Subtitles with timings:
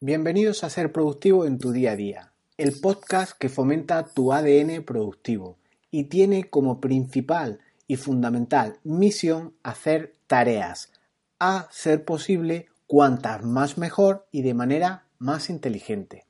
[0.00, 4.84] Bienvenidos a Ser Productivo en tu día a día, el podcast que fomenta tu ADN
[4.84, 5.58] productivo
[5.90, 10.92] y tiene como principal y fundamental misión hacer tareas,
[11.40, 16.26] a ser posible cuantas más mejor y de manera más inteligente.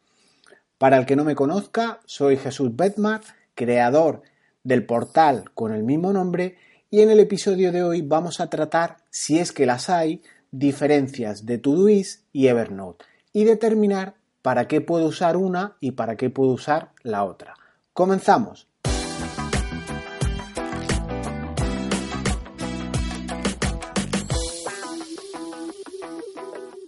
[0.79, 3.21] Para el que no me conozca, soy Jesús Bedmar,
[3.55, 4.23] creador
[4.65, 6.57] del portal con el mismo nombre
[6.89, 10.23] y en el episodio de hoy vamos a tratar, si es que las hay,
[10.53, 13.05] diferencias de Todoist y Evernote
[13.39, 17.55] y determinar para qué puedo usar una y para qué puedo usar la otra.
[17.93, 18.67] Comenzamos.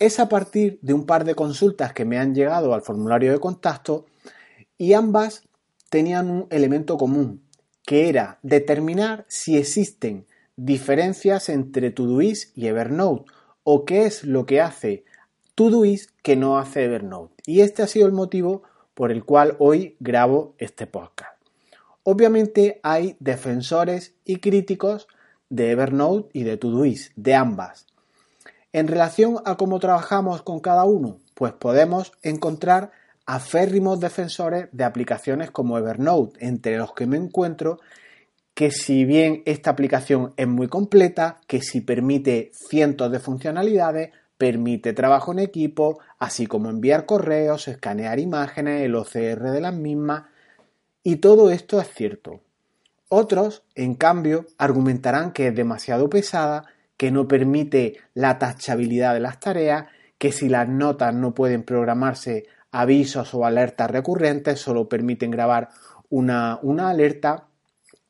[0.01, 3.39] Es a partir de un par de consultas que me han llegado al formulario de
[3.39, 4.07] contacto
[4.77, 5.45] y ambas
[5.89, 7.45] tenían un elemento común,
[7.87, 13.31] que era determinar si existen diferencias entre Todoist y Evernote
[13.63, 15.05] o qué es lo que hace
[15.61, 17.35] Todoist que no hace Evernote.
[17.45, 18.63] Y este ha sido el motivo
[18.95, 21.39] por el cual hoy grabo este podcast.
[22.03, 25.07] Obviamente hay defensores y críticos
[25.51, 27.85] de Evernote y de Todoist, de ambas.
[28.73, 32.93] En relación a cómo trabajamos con cada uno, pues podemos encontrar
[33.27, 37.81] aférrimos defensores de aplicaciones como Evernote, entre los que me encuentro
[38.55, 44.95] que si bien esta aplicación es muy completa, que si permite cientos de funcionalidades, permite
[44.95, 50.23] trabajo en equipo, así como enviar correos, escanear imágenes, el OCR de las mismas,
[51.03, 52.41] y todo esto es cierto.
[53.11, 56.65] Otros, en cambio, argumentarán que es demasiado pesada,
[56.97, 62.47] que no permite la tachabilidad de las tareas, que si las notas no pueden programarse
[62.73, 65.69] avisos o alertas recurrentes, solo permiten grabar
[66.09, 67.49] una, una alerta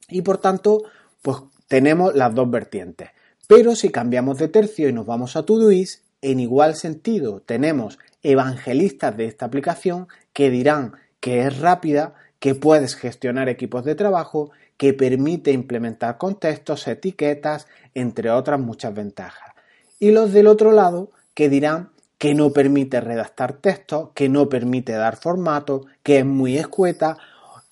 [0.09, 0.84] y por tanto,
[1.22, 3.11] pues tenemos las dos vertientes.
[3.48, 9.17] Pero si cambiamos de tercio y nos vamos a Todoist, en igual sentido tenemos evangelistas
[9.17, 14.95] de esta aplicación que dirán que es rápida, que puedes gestionar equipos de trabajo, que
[14.95, 19.55] permite implementar contextos, etiquetas, entre otras muchas ventajas.
[19.99, 24.93] Y los del otro lado que dirán que no permite redactar textos, que no permite
[24.93, 27.17] dar formato, que es muy escueta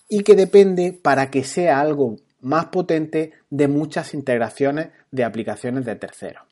[0.08, 5.96] y que depende para que sea algo más potente de muchas integraciones de aplicaciones de
[5.96, 6.47] terceros.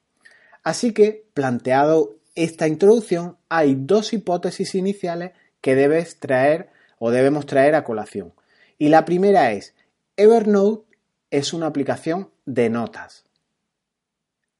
[0.66, 7.76] Así que, planteado esta introducción, hay dos hipótesis iniciales que debes traer o debemos traer
[7.76, 8.34] a colación.
[8.76, 9.76] Y la primera es
[10.16, 10.84] Evernote
[11.30, 13.26] es una aplicación de notas.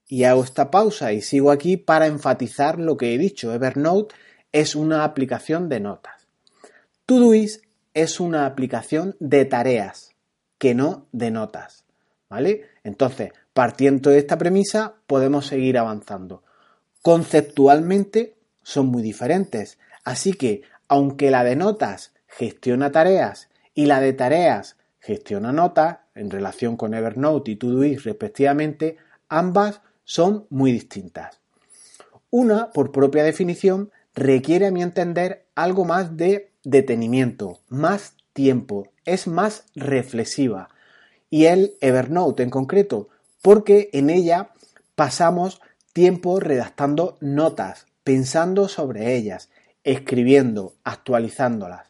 [0.06, 3.52] Y hago esta pausa y sigo aquí para enfatizar lo que he dicho.
[3.52, 4.14] Evernote
[4.52, 6.28] es una aplicación de notas.
[7.04, 7.64] Todoist
[7.94, 10.14] es una aplicación de tareas,
[10.56, 11.84] que no de notas.
[12.28, 12.68] ¿Vale?
[12.84, 16.42] Entonces, partiendo de esta premisa, podemos seguir avanzando.
[17.00, 19.78] Conceptualmente son muy diferentes.
[20.04, 26.30] Así que, aunque la de notas gestiona tareas y la de tareas gestiona notas en
[26.30, 28.98] relación con Evernote y Todoist respectivamente,
[29.30, 31.40] ambas son muy distintas.
[32.28, 39.26] Una, por propia definición, requiere a mi entender algo más de detenimiento, más tiempo, es
[39.26, 40.68] más reflexiva.
[41.30, 43.08] Y el Evernote en concreto,
[43.42, 44.50] porque en ella
[44.94, 45.60] pasamos
[45.92, 49.50] tiempo redactando notas, pensando sobre ellas,
[49.84, 51.86] escribiendo, actualizándolas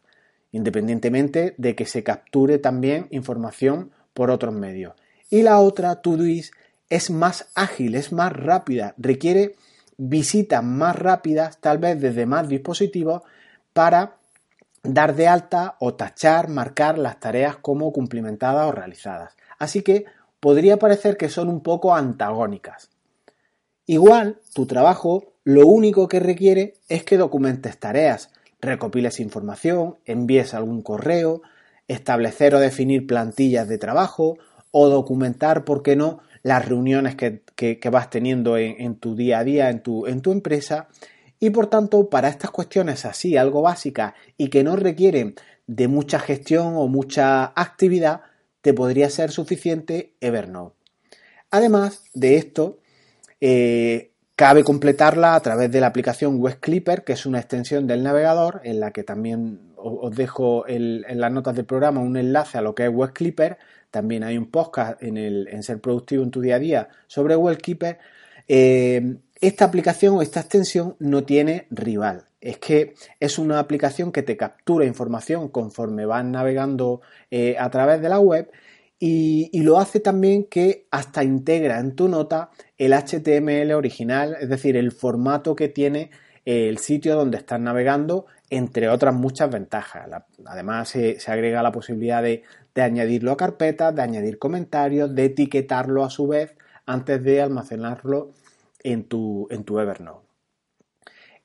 [0.57, 4.95] independientemente de que se capture también información por otros medios.
[5.29, 6.55] Y la otra, Todoist,
[6.89, 9.57] es más ágil, es más rápida, requiere
[9.99, 13.23] visitas más rápidas, tal vez desde más dispositivos,
[13.75, 14.17] para
[14.83, 19.37] dar de alta o tachar, marcar las tareas como cumplimentadas o realizadas.
[19.59, 20.07] Así que
[20.41, 22.91] podría parecer que son un poco antagónicas.
[23.87, 30.83] Igual, tu trabajo lo único que requiere es que documentes tareas, recopiles información, envíes algún
[30.83, 31.43] correo,
[31.87, 34.39] establecer o definir plantillas de trabajo
[34.73, 39.71] o documentar, ¿por qué no?, las reuniones que, vas teniendo en, tu día a día,
[39.71, 40.89] en tu, en tu empresa.
[41.41, 45.35] Y por tanto, para estas cuestiones así, algo básicas y que no requieren
[45.67, 48.23] de mucha gestión o mucha actividad,
[48.67, 50.75] te podría ser suficiente Evernote.
[51.53, 52.81] Además de esto,
[53.41, 58.03] eh, Cabe completarla a través de la aplicación Web Clipper, que es una extensión del
[58.03, 62.61] navegador, en la que también os dejo en las notas del programa un enlace a
[62.61, 63.57] lo que es Web Clipper.
[63.91, 67.63] También hay un podcast en, el, Ser Productivo en tu día a día sobre Web
[67.63, 67.99] Clipper.
[68.47, 72.26] Eh, esta aplicación o esta extensión no tiene rival.
[72.41, 77.01] Es que es una aplicación que te captura información conforme vas navegando
[77.31, 78.51] eh, a través de la web
[78.99, 84.77] y, lo hace también que hasta integra en tu nota el HTML original, es decir,
[84.77, 86.11] el formato que tiene
[86.47, 90.07] el sitio donde estás navegando, entre otras muchas ventajas.
[90.47, 92.43] además, se, agrega la posibilidad de,
[92.77, 96.55] añadirlo a carpetas, de añadir comentarios, de etiquetarlo a su vez
[96.87, 98.31] antes de almacenarlo
[98.83, 100.26] en tu, en tu Evernote.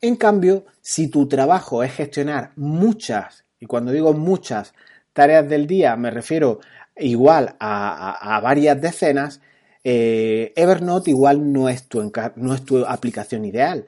[0.02, 4.74] En cambio, si tu trabajo es gestionar muchas, y cuando digo muchas
[5.14, 6.60] tareas del día me refiero
[6.98, 9.42] igual a, varias decenas,
[9.84, 13.86] eh, Evernote igual no es, tu no es tu aplicación ideal.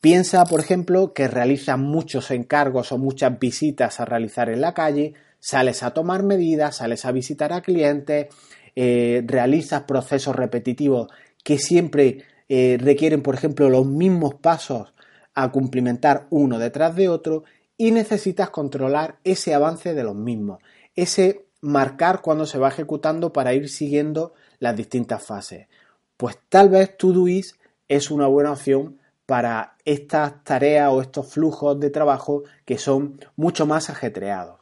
[0.00, 5.14] Piensa, por ejemplo, que realizas muchos encargos o muchas visitas a realizar en la calle,
[5.38, 8.26] sales a tomar medidas, sales a visitar a clientes,
[8.74, 11.08] eh, realizas procesos repetitivos
[11.44, 14.92] que siempre eh, requieren, por ejemplo, los mismos pasos
[15.36, 17.44] a cumplimentar uno detrás de otro
[17.76, 20.60] y necesitas controlar ese avance de los mismos,
[20.96, 25.68] ese marcar cuando se va ejecutando para ir siguiendo las distintas fases.
[26.16, 31.90] Pues tal vez Todoist es una buena opción para estas tareas o estos flujos de
[31.90, 34.60] trabajo que son mucho más ajetreados.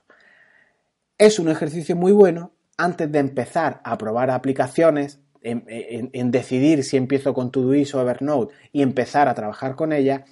[1.18, 7.34] Es un ejercicio muy bueno antes de empezar a probar aplicaciones, en, decidir si empiezo
[7.34, 10.22] con Todoist o Evernote y empezar a trabajar con ellas.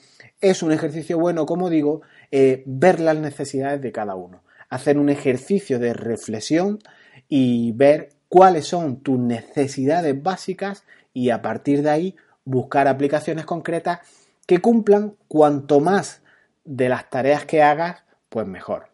[0.42, 5.08] Es un ejercicio bueno, como digo, eh, ver las necesidades de cada uno, hacer un
[5.08, 6.80] ejercicio de reflexión
[7.28, 10.84] y ver cuáles son tus necesidades básicas
[11.14, 14.00] y a partir de ahí buscar aplicaciones concretas
[14.46, 16.20] que cumplan cuanto más
[16.64, 18.88] de las tareas que hagas, pues mejor.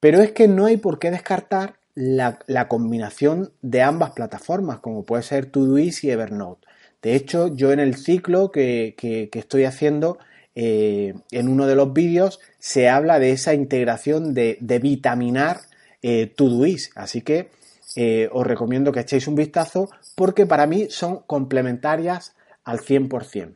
[0.00, 5.22] Pero es que no hay por qué descartar la, combinación de ambas plataformas, como puede
[5.22, 6.66] ser Todoist y Evernote.
[7.06, 8.96] De hecho, yo en el ciclo que,
[9.32, 10.18] estoy haciendo,
[10.56, 15.60] eh, en uno de los vídeos, se habla de esa integración de, vitaminar
[16.02, 16.90] eh, Todoist.
[16.96, 17.50] Así que
[17.94, 23.54] eh, os recomiendo que echéis un vistazo porque para mí son complementarias al 100%.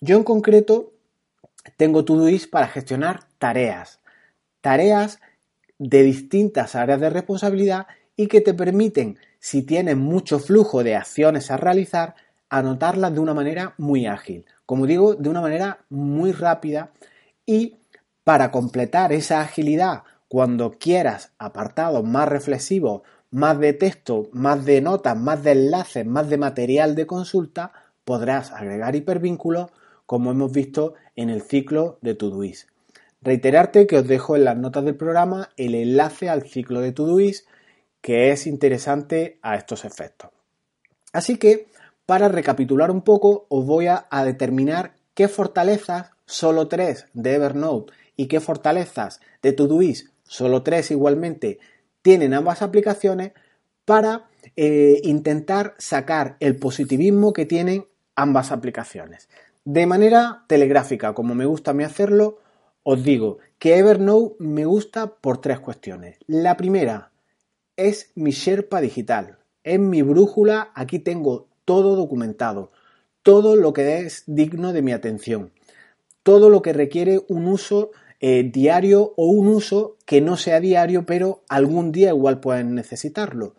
[0.00, 0.94] Yo en concreto
[1.76, 4.00] tengo Todoist para gestionar tareas,
[4.62, 5.20] tareas
[5.78, 11.50] de distintas áreas de responsabilidad y que te permiten, si tienes mucho flujo de acciones
[11.50, 12.14] a realizar,
[12.48, 14.44] anotarlas de una manera muy ágil.
[14.66, 16.92] Como digo, de una manera muy rápida
[17.46, 17.76] y
[18.24, 25.16] para completar esa agilidad cuando quieras apartados más reflexivos, más de texto, más de notas,
[25.16, 27.72] más de enlaces, más de material de consulta,
[28.04, 29.70] podrás agregar hipervínculos
[30.06, 32.68] como hemos visto en el ciclo de Todoist.
[33.22, 37.46] Reiterarte que os dejo en las notas del programa el enlace al ciclo de Todoist
[38.04, 40.30] que es interesante a estos efectos.
[41.14, 41.68] Así que,
[42.06, 48.26] para recapitular un poco, os voy a, determinar qué fortalezas, solo tres de Evernote, y
[48.26, 51.58] qué fortalezas de Todoist, solo tres igualmente,
[52.02, 53.32] tienen ambas aplicaciones
[53.84, 59.28] para eh, intentar sacar el positivismo que tienen ambas aplicaciones.
[59.64, 62.38] De manera telegráfica, como me gusta a mí hacerlo,
[62.82, 66.18] os digo que Evernote me gusta por tres cuestiones.
[66.26, 67.12] La primera
[67.76, 72.70] es mi Sherpa digital, es mi brújula, aquí tengo todo documentado,
[73.22, 75.52] todo lo que es digno de mi atención,
[76.22, 77.90] todo lo que requiere un uso
[78.20, 83.54] eh, diario o un uso que no sea diario, pero algún día igual pueden necesitarlo.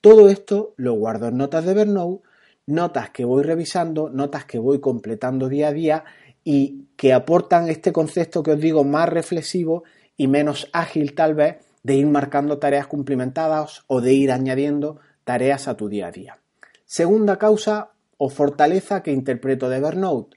[0.00, 2.22] Todo esto lo guardo en notas de Evernote
[2.70, 6.04] notas que voy revisando, notas que voy completando día a día
[6.44, 9.84] y que aportan este concepto que os digo más reflexivo
[10.16, 15.68] y menos ágil tal vez de ir marcando tareas cumplimentadas o de ir añadiendo tareas
[15.68, 16.39] a tu día a día.
[16.90, 20.36] Segunda causa o fortaleza que interpreto de Evernote.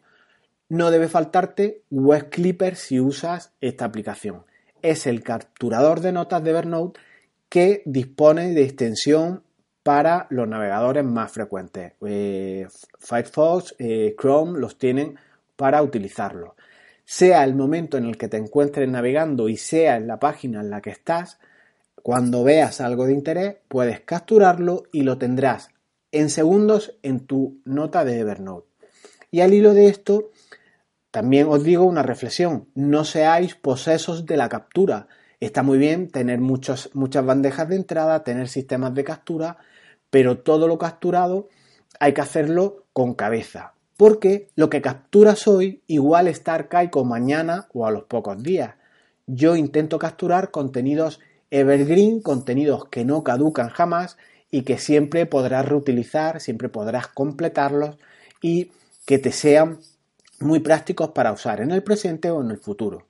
[0.69, 4.43] No debe faltarte Web Clipper si usas esta aplicación.
[4.83, 6.99] Es el capturador de notas de Evernote
[7.49, 9.41] que dispone de extensión
[9.81, 11.93] para los navegadores más frecuentes.
[12.05, 12.67] Eh,
[12.99, 15.17] Firefox, eh, Chrome los tienen
[15.55, 16.55] para utilizarlo.
[17.03, 20.69] Sea el momento en el que te encuentres navegando y sea en la página en
[20.69, 21.39] la que estás,
[22.03, 25.72] cuando veas algo de interés, puedes capturarlo y lo tendrás
[26.13, 28.67] en segundos en tu nota de Evernote.
[29.31, 30.29] Y al hilo de esto,
[31.11, 35.07] también os digo una reflexión, no seáis posesos de la captura.
[35.39, 39.57] Está muy bien tener muchas bandejas de entrada, tener sistemas de captura,
[40.11, 41.49] pero todo lo capturado
[41.99, 47.87] hay que hacerlo con cabeza, porque lo que capturas hoy igual está arcaico mañana o
[47.87, 48.75] a los pocos días.
[49.25, 54.17] Yo intento capturar contenidos evergreen, contenidos que no caducan jamás
[54.53, 57.97] y que siempre podrás reutilizar, siempre podrás completarlos
[58.39, 58.69] y
[59.03, 59.79] que te sean
[60.39, 63.07] muy prácticos para usar en el presente o en el futuro.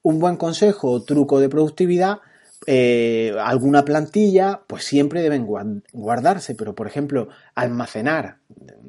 [0.00, 2.20] Un buen consejo o truco de productividad
[2.66, 5.46] eh, alguna plantilla, pues siempre deben
[5.92, 8.38] guardarse, pero por ejemplo, almacenar,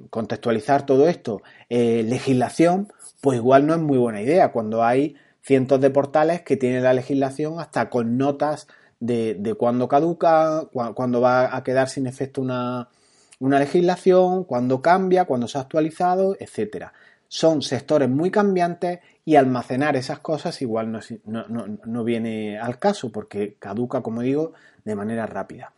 [0.09, 5.81] contextualizar todo esto, eh, legislación, pues igual no es muy buena idea cuando hay cientos
[5.81, 8.67] de portales que tienen la legislación hasta con notas
[8.99, 12.89] de, de cuándo caduca, cuándo va a quedar sin efecto una,
[13.39, 16.93] una legislación, cuándo cambia, cuándo se ha actualizado, etcétera.
[17.27, 20.99] Son sectores muy cambiantes y almacenar esas cosas igual no,
[21.85, 24.53] no, viene al caso porque caduca, como digo,
[24.83, 25.73] de manera rápida.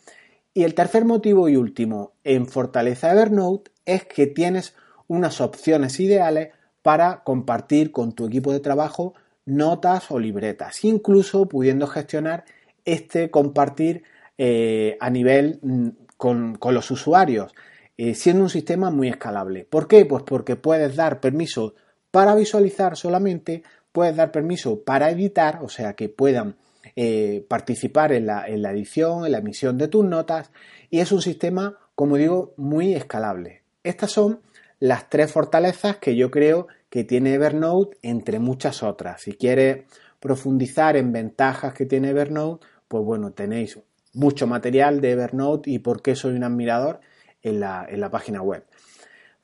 [0.54, 4.76] Y el tercer motivo y último en Fortaleza Evernote es que tienes
[5.08, 6.50] unas opciones ideales
[6.82, 9.14] para compartir con tu equipo de trabajo
[9.46, 12.46] notas o libretas, incluso pudiendo gestionar
[12.86, 14.04] este compartir
[14.38, 17.54] eh, a nivel mm, con, los usuarios,
[17.98, 19.66] eh, siendo un sistema muy escalable.
[19.66, 20.06] ¿Por qué?
[20.06, 21.76] Pues porque puedes dar permiso
[22.12, 26.56] para visualizar solamente, puedes dar permiso para editar, o sea que puedan
[26.96, 30.52] eh, participar en la, en la edición, en la emisión de tus notas,
[30.90, 33.64] y es un sistema, como digo, muy escalable.
[33.84, 34.42] Estas son
[34.80, 39.22] las tres fortalezas que yo creo que tiene Evernote, entre muchas otras.
[39.22, 39.86] Si quieres
[40.22, 43.78] profundizar en ventajas que tiene Evernote, pues bueno, tenéis
[44.14, 47.02] mucho material de Evernote y por qué soy un admirador
[47.42, 48.64] en la, en la página web.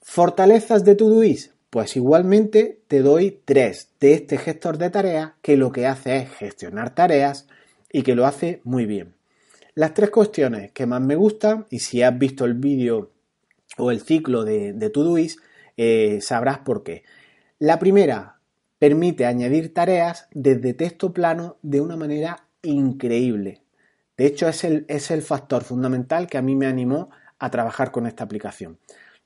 [0.02, 1.52] Fortalezas de Todoist.
[1.70, 6.30] Pues igualmente te doy tres de este gestor de tareas que lo que hace es
[6.32, 7.48] gestionar tareas
[7.92, 9.16] y que lo hace muy bien.
[9.76, 13.12] Las tres cuestiones que más me gustan, y si has visto el vídeo
[13.78, 15.30] o el ciclo de, de
[15.76, 17.04] eh, sabrás por qué.
[17.60, 18.37] La primera,
[18.80, 23.62] permite añadir tareas desde texto plano de una manera increíble.
[24.18, 27.92] De hecho, es el, es el factor fundamental que a mí me animó a trabajar
[27.92, 28.80] con esta aplicación.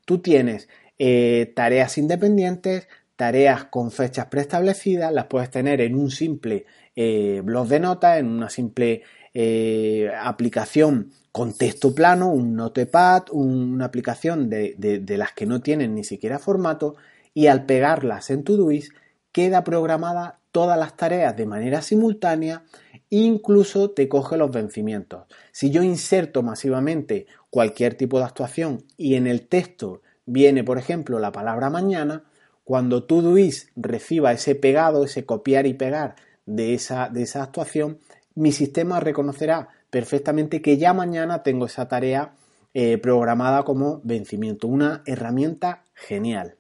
[0.06, 0.68] Tú tienes
[1.00, 6.66] eh, tareas independientes, tareas con fechas preestablecidas, las puedes tener en un simple
[6.96, 9.04] eh, blog de notas, en una simple
[9.34, 15.96] eh, aplicación con texto plano, un notepad, una aplicación de, de, las que no tienen
[15.96, 16.96] ni siquiera formato
[17.34, 18.92] y al pegarlas en Todoist
[19.32, 22.64] queda programada todas las tareas de manera simultánea
[23.12, 25.26] incluso te coge los vencimientos.
[25.52, 31.20] Si yo inserto masivamente cualquier tipo de actuación y en el texto viene, por ejemplo,
[31.20, 32.24] la palabra mañana,
[32.64, 38.00] cuando Todoist reciba ese pegado, ese copiar y pegar de esa, de esa actuación,
[38.34, 42.34] mi sistema reconocerá perfectamente que ya mañana tengo esa tarea
[42.74, 44.70] eh, programada como vencimiento.
[44.70, 46.56] Una herramienta genial.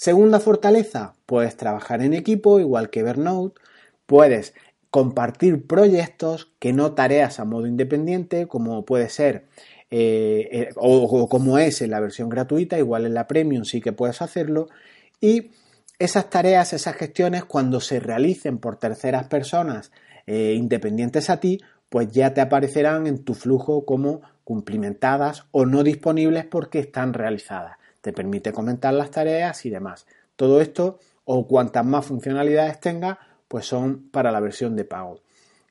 [0.00, 3.60] Segunda fortaleza, puedes trabajar en equipo, igual que Evernote.
[4.06, 4.54] Puedes
[4.88, 9.48] compartir proyectos que no tareas a modo independiente, como puede ser
[9.90, 13.92] eh, eh, o, como es en la versión gratuita, igual en la premium sí que
[13.92, 14.68] puedes hacerlo.
[15.20, 15.50] Y
[15.98, 19.92] esas tareas, esas gestiones, cuando se realicen por terceras personas
[20.26, 25.82] eh, independientes a ti, pues ya te aparecerán en tu flujo como cumplimentadas o no
[25.82, 27.79] disponibles porque están realizadas.
[28.00, 30.06] Te permite comentar las tareas y demás.
[30.36, 35.20] Todo esto o cuantas más funcionalidades tenga, pues son para la versión de pago.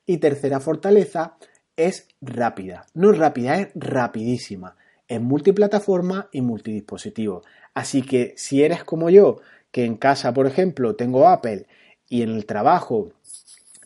[0.06, 1.36] Y tercera fortaleza,
[1.76, 2.86] es rápida.
[2.94, 4.76] No es rápida, es rapidísima.
[5.08, 7.42] Es multiplataforma y multidispositivo.
[7.74, 11.66] Así que si eres como yo, que en casa, por ejemplo, tengo Apple
[12.08, 13.12] y en el trabajo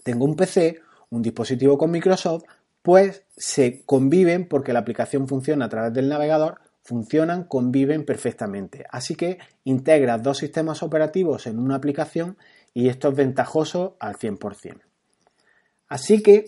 [0.02, 2.44] tengo un PC, un dispositivo con Microsoft,
[2.82, 8.84] pues se conviven porque la aplicación funciona a través del navegador, funcionan, conviven perfectamente.
[8.90, 12.36] Así que integras dos sistemas operativos en una aplicación
[12.72, 14.80] y esto es ventajoso al 100%.
[15.88, 16.46] Así que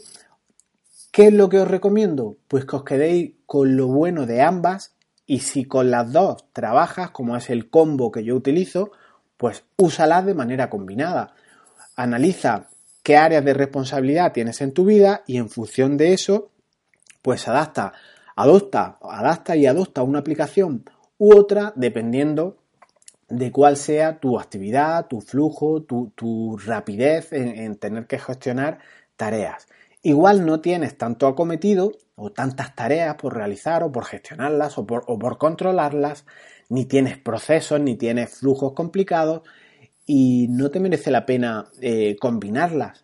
[1.17, 2.37] ¿Qué es lo que os recomiendo?
[2.47, 7.11] Pues que os quedéis con lo bueno de ambas y si con las dos trabajas,
[7.11, 8.91] como es el combo que yo utilizo,
[9.39, 11.33] pues úsalas de manera combinada.
[11.97, 12.69] Analiza
[13.03, 16.51] qué áreas de responsabilidad tienes en tu vida y en función de eso,
[17.23, 17.95] pues adapta,
[18.37, 20.85] adopta, adapta y adopta una aplicación
[21.19, 22.59] u otra dependiendo
[23.29, 28.79] de cuál sea tu actividad, tu flujo, tu, rapidez en tener que gestionar
[29.17, 29.67] tareas.
[30.07, 35.39] Igual no tienes tanto acometido o tantas tareas por realizar o por gestionarlas o por,
[35.39, 36.25] controlarlas,
[36.69, 39.43] ni tienes procesos, ni tienes flujos complicados
[40.07, 43.03] y no te merece la pena eh, combinarlas.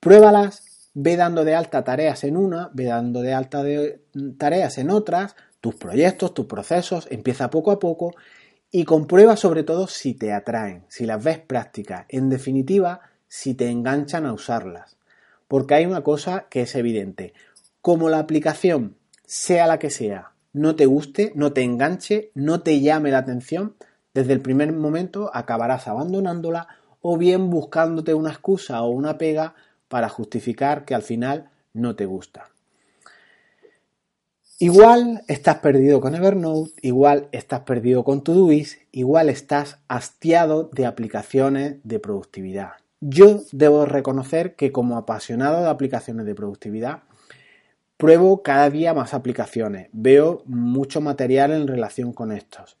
[0.00, 3.62] Pruébalas, ve dando de alta tareas en una, ve dando de alta
[4.38, 8.14] tareas en otras, tus proyectos, tus procesos, empieza poco a poco
[8.70, 13.68] y comprueba sobre todo si te atraen, si las ves prácticas, en definitiva, si te
[13.70, 14.96] enganchan a usarlas.
[15.48, 17.34] Porque hay una cosa que es evidente.
[17.80, 18.96] Como la aplicación,
[19.26, 23.74] sea la que sea, no te guste, no te enganche, no te llame la atención,
[24.14, 26.68] desde el primer momento acabarás abandonándola
[27.00, 29.54] o bien buscándote una excusa o una pega
[29.88, 32.50] para justificar que al final no te gusta.
[34.60, 41.76] Igual estás perdido con Evernote, igual estás perdido con Todoist, igual estás hastiado de aplicaciones
[41.82, 42.74] de productividad.
[43.00, 47.02] Yo debo reconocer que como apasionado de aplicaciones de productividad,
[47.96, 52.76] pruebo cada día más aplicaciones, veo mucho material en relación con estos.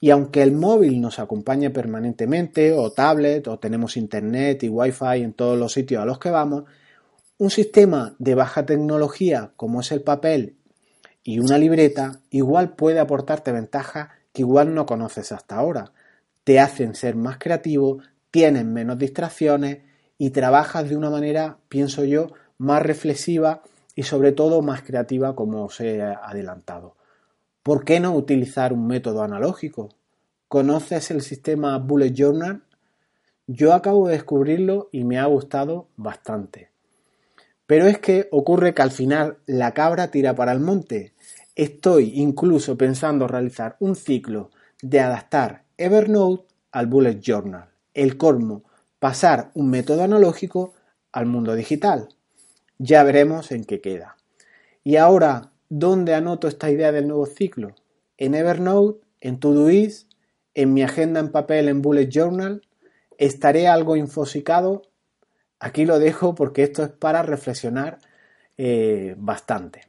[0.00, 5.32] Y aunque el móvil nos acompañe permanentemente, o tablet, o tenemos internet y wifi en
[5.32, 6.64] todos los sitios a los que vamos,
[7.38, 10.56] un sistema de baja tecnología como es el papel
[11.22, 15.92] y una libreta igual puede aportarte ventajas que igual no conoces hasta ahora.
[16.42, 17.98] Te hacen ser más creativo,
[18.30, 19.78] tienes menos distracciones
[20.16, 23.62] y trabajas de una manera, pienso yo, más reflexiva
[23.94, 26.97] y sobre todo más creativa como os he adelantado.
[27.68, 29.90] ¿Por qué no utilizar un método analógico?
[30.48, 32.62] ¿Conoces el sistema Bullet Journal?
[33.46, 36.70] Yo acabo de descubrirlo y me ha gustado bastante.
[37.66, 41.12] Pero es que ocurre que al final la cabra tira para el monte.
[41.56, 44.48] Estoy incluso pensando realizar un ciclo
[44.80, 47.68] de adaptar Evernote al Bullet Journal.
[47.92, 48.62] El colmo,
[48.98, 50.72] pasar un método analógico
[51.12, 52.08] al mundo digital.
[52.78, 54.16] Ya veremos en qué queda.
[54.84, 57.74] Y ahora, ¿dónde anoto esta idea del nuevo ciclo?
[58.16, 59.06] ¿En Evernote?
[59.20, 60.10] ¿En Todoist?
[60.54, 62.62] ¿En mi agenda en papel en Bullet Journal?
[63.16, 64.82] ¿Estaré algo infosicado?
[65.60, 67.98] Aquí lo dejo porque esto es para reflexionar
[68.56, 69.82] eh, bastante.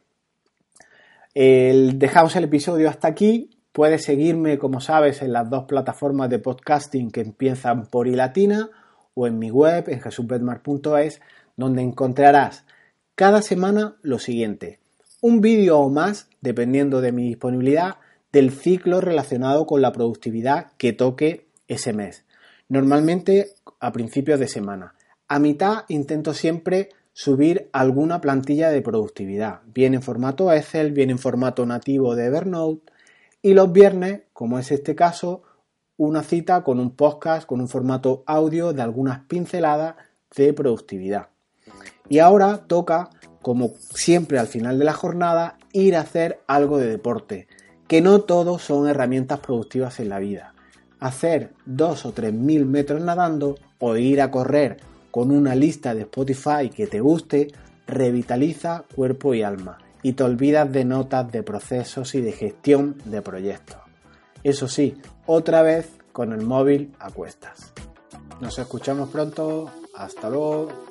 [1.33, 3.49] dejamos el episodio hasta aquí.
[3.71, 8.69] Puedes seguirme, como sabes, en las dos plataformas de podcasting que empiezan por i latina
[9.13, 11.21] o en mi web, en jesusbetmar.es,
[11.55, 12.65] donde encontrarás
[13.15, 14.79] cada semana lo siguiente.
[15.21, 17.97] Un vídeo o más, dependiendo de mi disponibilidad,
[18.31, 22.25] del ciclo relacionado con la productividad que toque ese mes.
[22.69, 24.95] Normalmente a principios de semana.
[25.27, 31.19] A mitad intento siempre subir alguna plantilla de productividad, bien en formato Excel, bien en
[31.19, 32.91] formato nativo de Evernote,
[33.41, 35.43] y los viernes, como es este caso,
[35.97, 39.95] una cita con un podcast, con un formato audio de algunas pinceladas
[40.35, 41.27] de productividad.
[42.07, 43.09] Y ahora toca,
[43.41, 47.47] como siempre al final de la jornada, ir a hacer algo de deporte,
[47.87, 50.53] que no todos son herramientas productivas en la vida.
[50.99, 54.77] Hacer dos o tres mil metros nadando o ir a correr
[55.11, 57.47] con una lista de Spotify que te guste,
[57.87, 63.21] revitaliza cuerpo y alma y te olvidas de notas de procesos y de gestión de
[63.21, 63.77] proyectos.
[64.43, 67.73] Eso sí, otra vez con el móvil a cuestas.
[68.39, 69.69] Nos escuchamos pronto.
[69.95, 70.88] Hasta luego.